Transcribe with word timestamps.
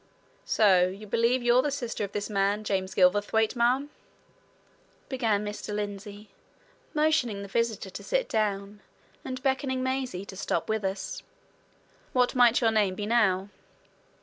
"So 0.45 0.87
you 0.87 1.05
believe 1.05 1.43
you're 1.43 1.61
the 1.61 1.69
sister 1.69 2.03
of 2.03 2.11
this 2.11 2.27
man 2.27 2.63
James 2.63 2.95
Gilverthwaite, 2.95 3.55
ma'am?" 3.55 3.91
began 5.09 5.45
Mr. 5.45 5.75
Lindsey, 5.75 6.31
motioning 6.95 7.43
the 7.43 7.47
visitor 7.47 7.91
to 7.91 8.03
sit 8.03 8.27
down, 8.27 8.81
and 9.23 9.43
beckoning 9.43 9.83
Maisie 9.83 10.25
to 10.25 10.35
stop 10.35 10.67
with 10.69 10.83
us. 10.83 11.21
"What 12.13 12.33
might 12.33 12.61
your 12.61 12.71
name 12.71 12.95
be, 12.95 13.05
now?" 13.05 13.49